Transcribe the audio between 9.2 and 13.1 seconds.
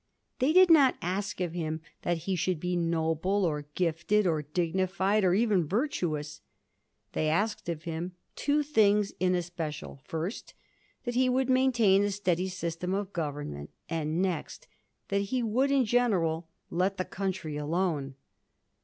especial: first, that he would maintain a steady system